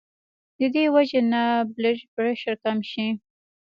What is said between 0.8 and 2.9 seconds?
وجې نه بلډ پرېشر کم